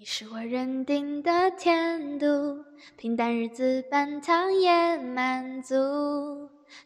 [0.00, 2.64] 你是我认定的甜度，
[2.96, 5.74] 平淡日子半糖也满足。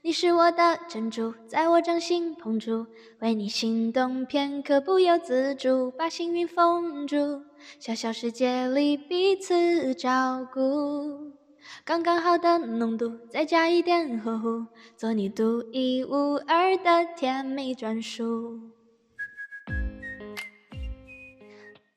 [0.01, 2.87] 你是我的珍珠，在我掌心捧住，
[3.19, 7.43] 为你心动片刻不由自主，把幸运封住。
[7.79, 11.33] 小小世界里彼此照顾，
[11.85, 14.65] 刚刚好的浓度，再加一点呵护，
[14.97, 18.59] 做你独一无二的甜蜜专属。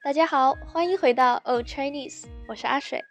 [0.05, 3.03] 大家好，欢迎回到 Old Chinese，我是阿水。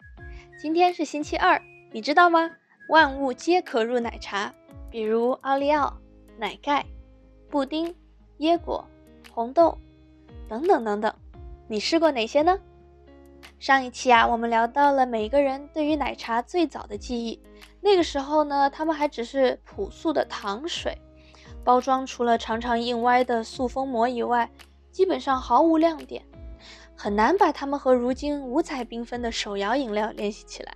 [0.56, 1.60] 今天是星期二，
[1.91, 2.48] 你知道吗？
[2.88, 4.55] 万物皆可入奶茶，
[4.92, 5.92] 比如奥利奥、
[6.38, 6.86] 奶盖、
[7.50, 7.92] 布丁、
[8.38, 8.86] 椰果、
[9.33, 9.77] 红豆
[10.48, 11.12] 等等等等。
[11.66, 12.60] 你试过哪些呢？
[13.58, 17.42] 上一期啊，我们聊到了每个人对于奶茶最早的记忆。
[17.80, 20.97] 那个时候呢，他们还只是朴素的糖水，
[21.64, 24.48] 包装除了常常印歪的塑封膜以外，
[24.92, 26.24] 基本上毫无亮点。
[26.95, 30.74] 很难把它们和如今五彩缤纷的手摇饮料联系起来。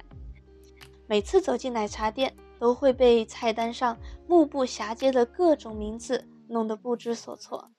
[1.07, 7.71] 每次走进奶茶店，都会被菜单上目不暇接的各种名字弄得不知所措。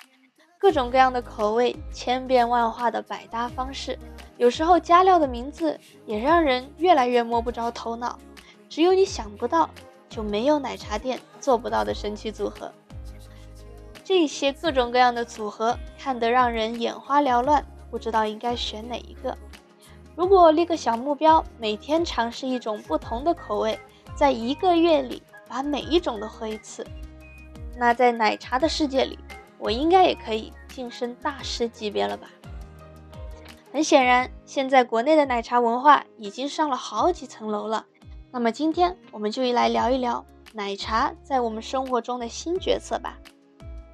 [0.58, 3.97] 各种各样的口味，千变万化的百搭方式，
[4.38, 8.19] 有时候加料的名字也让人越来越摸不着头脑。
[8.67, 9.69] 只有你想不到，
[10.09, 12.72] 就没有奶茶店做不到的神奇组合。
[14.03, 17.66] 这些各种各样的组合，看得让人眼花缭乱。
[17.90, 19.38] 不知道应该选哪一个。
[20.16, 23.80] 如果立个小目标，每天尝试一种不同的口味，
[24.16, 26.86] 在一个月里把每一种都喝一次，
[27.78, 29.18] 那在奶茶的世界里，
[29.58, 32.28] 我应该也可以晋升大师级别了吧？
[33.72, 37.86] 很显然，现在国内的奶茶文化已经上了好几层楼了。
[38.31, 43.18] 那么今天我们就来聊一聊奶茶在我们生活中的新角色吧。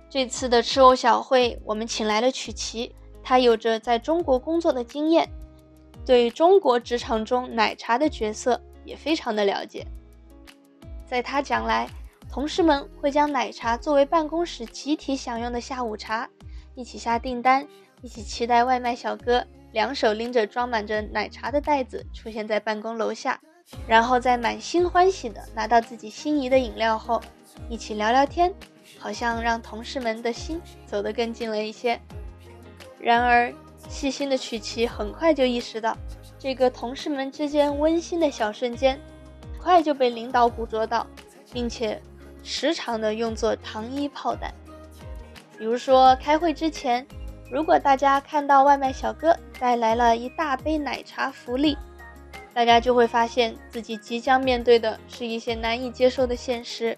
[0.10, 2.96] 这次的吃藕小会，我们请来了曲奇。
[3.26, 5.28] 他有着在中国工作的经验，
[6.06, 9.84] 对中国职场中奶茶的角色也非常的了解。
[11.08, 11.90] 在他讲来，
[12.30, 16.30] 同事们会将奶茶作为办公室集体享用的下午茶，
[16.76, 17.68] 一起下订单，
[18.04, 23.42] 一起期待外卖小哥两手拎着装满着奶茶的袋子出现在办公楼下，
[23.88, 27.20] 然后在满心欢喜的拿到自己心仪的饮料后，
[27.70, 28.54] 一起聊聊天，
[29.00, 32.00] 好像让同事们的心走得更近了一些。
[33.06, 33.54] 然而，
[33.88, 35.96] 细心的曲奇很快就意识到，
[36.40, 39.00] 这个同事们之间温馨的小瞬间，
[39.44, 41.06] 很快就被领导捕捉到，
[41.54, 42.02] 并且
[42.42, 44.52] 时常的用作糖衣炮弹。
[45.56, 47.06] 比如说，开会之前，
[47.52, 51.78] 如果大家看到外卖小哥带来了一大杯奶茶福利，
[52.56, 56.98] 大家就会发现自己即将面对的是一些难以接受的现实。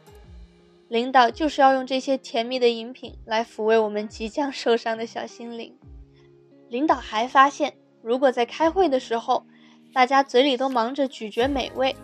[0.87, 5.75] 领导就是要用这些甜蜜的饮品来抚慰我们即将受伤的小心灵。
[6.69, 9.45] 领导还发现，如果在开会的时候，
[9.93, 11.95] 大家嘴里都忙着咀嚼美味，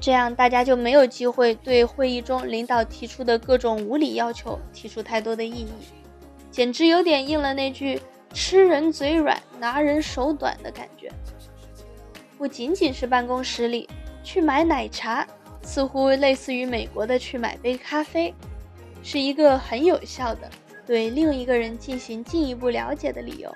[0.00, 5.68] 这样大家就没有机会对会议中领导提出的各种无理要求提出太多的异议，
[6.50, 8.00] 简直有点应了那句
[8.32, 11.10] “吃人嘴软，拿人手短”的感觉。
[12.38, 13.88] 不仅仅是办公室里
[14.22, 15.26] 去买奶茶，
[15.62, 18.34] 似乎类似于美国的去买杯咖啡，
[19.02, 20.50] 是一个很有效的
[20.86, 23.54] 对另一个人进行进一步了解的理由。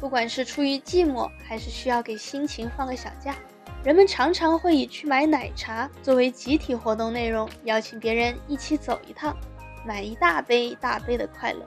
[0.00, 3.34] 不管是出于寂寞，还是需要给心情放个小假，
[3.82, 9.36] 人们常常会以去买奶茶作为集体活动内容，邀请别人一起走一趟，
[9.84, 11.66] 买一大杯一大杯的快乐。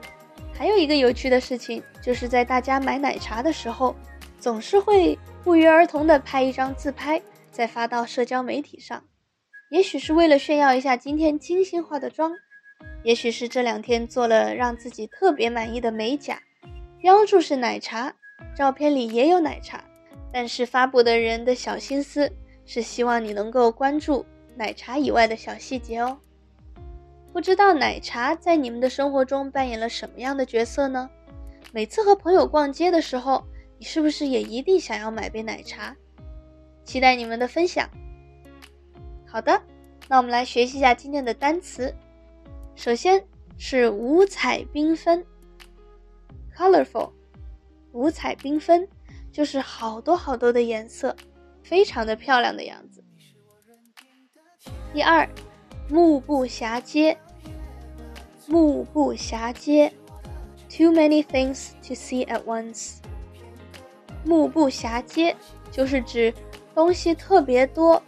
[0.54, 3.94] 还有一个有趣的事情，就是在大家买奶茶的时候，
[4.38, 9.02] 总是会不约而同地拍一张自拍，再发到社交媒体上。
[9.70, 12.32] 也许是为了炫耀一下今天精心化的妆，
[13.04, 16.40] 也许是这两天做了让自己特别满意的美甲，
[17.00, 18.14] 标注是奶茶。
[18.54, 19.82] 照片里也有奶茶，
[20.32, 22.30] 但是发布的人的小心思
[22.66, 24.24] 是希望你能够关注
[24.56, 26.18] 奶茶以外的小细节哦。
[27.32, 31.08] 不知道奶茶在你们的生活中扮演了什么样的角色呢？
[31.72, 33.42] 每次和朋友逛街的时候，
[33.78, 35.96] 你是不是也一定想要买杯奶茶？
[36.84, 37.88] 期待你们的分享。
[39.26, 39.62] 好的，
[40.08, 41.94] 那我们来学习一下今天的单词。
[42.74, 43.24] 首先
[43.56, 45.24] 是五彩缤纷
[46.54, 47.12] ，colorful。
[47.92, 48.88] 五彩缤纷，
[49.30, 51.14] 就是好多好多的颜色，
[51.62, 53.04] 非常的漂亮的样子。
[54.92, 55.28] 第二，
[55.88, 57.16] 目不暇接。
[58.46, 59.92] 目不暇接
[60.68, 62.96] ，too many things to see at once。
[64.24, 65.34] 目不暇接
[65.70, 66.32] 就是指
[66.74, 68.02] 东西特别多，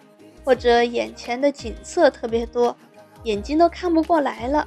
[0.44, 2.76] 或者眼前的景色特别多，
[3.22, 4.66] 眼睛都看不过来了。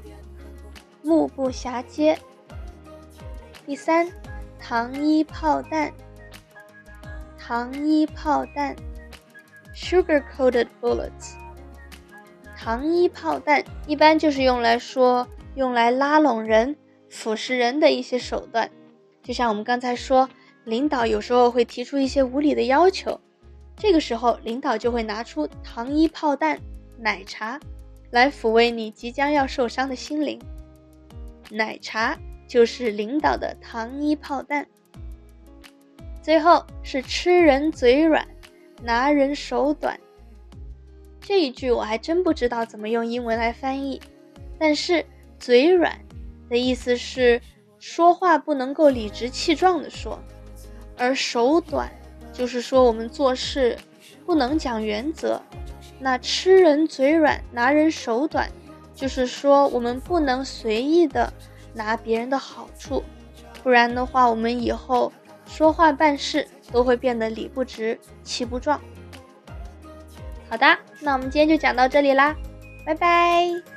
[1.01, 2.17] 目不暇接。
[3.65, 4.09] 第三。
[4.59, 5.93] 糖衣炮弹，
[7.37, 8.75] 糖衣炮弹
[9.75, 11.35] ，sugar-coated bullets。
[12.57, 16.75] 糖衣炮弹一般就是用来说用来拉拢人、
[17.09, 18.69] 腐蚀人的一些手段。
[19.23, 20.27] 就像我们刚才说，
[20.65, 23.19] 领导有时候会提出一些无理的要求，
[23.77, 26.59] 这个时候领导就会拿出糖衣炮弹、
[26.97, 27.59] 奶茶
[28.11, 30.41] 来抚慰你即将要受伤的心灵。
[31.51, 32.17] 奶茶
[32.47, 34.65] 就是领导的糖衣炮弹。
[36.21, 38.27] 最后是吃人嘴软，
[38.83, 39.99] 拿人手短。
[41.21, 44.01] 这一句我还真不知道怎么用英文来翻译，
[44.57, 45.05] 但是
[45.37, 45.99] 嘴软
[46.49, 47.41] 的意思是
[47.79, 50.17] 说话不能够理直气壮的说，
[50.97, 51.91] 而手短
[52.31, 53.77] 就是说我们做事
[54.25, 55.41] 不能讲原则。
[55.99, 58.49] 那吃人嘴软，拿人手短，
[58.95, 61.31] 就是说我们不能随意的
[61.77, 63.03] 拿别人的好处，
[63.63, 65.13] 不然的话，我们以后。
[65.49, 68.81] 说话办事都会变得理不直气不壮。
[70.49, 70.65] 好的，
[70.99, 72.35] 那我们今天就讲到这里啦，
[72.85, 73.76] 拜拜。